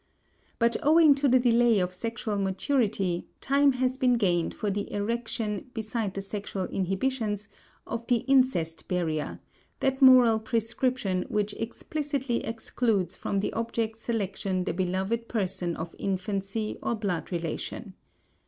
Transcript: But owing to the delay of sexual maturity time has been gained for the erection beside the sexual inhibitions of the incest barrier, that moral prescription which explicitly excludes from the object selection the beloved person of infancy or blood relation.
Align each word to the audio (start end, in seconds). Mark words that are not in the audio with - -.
But 0.57 0.77
owing 0.81 1.13
to 1.13 1.27
the 1.27 1.37
delay 1.37 1.77
of 1.77 1.93
sexual 1.93 2.39
maturity 2.39 3.27
time 3.39 3.73
has 3.73 3.97
been 3.97 4.13
gained 4.13 4.55
for 4.55 4.71
the 4.71 4.91
erection 4.91 5.69
beside 5.75 6.15
the 6.15 6.23
sexual 6.23 6.63
inhibitions 6.65 7.49
of 7.85 8.07
the 8.07 8.25
incest 8.27 8.87
barrier, 8.87 9.39
that 9.79 10.01
moral 10.01 10.39
prescription 10.39 11.25
which 11.29 11.53
explicitly 11.53 12.43
excludes 12.43 13.15
from 13.15 13.41
the 13.41 13.53
object 13.53 13.95
selection 13.99 14.63
the 14.63 14.73
beloved 14.73 15.27
person 15.27 15.75
of 15.75 15.93
infancy 15.99 16.79
or 16.81 16.95
blood 16.95 17.31
relation. 17.31 17.93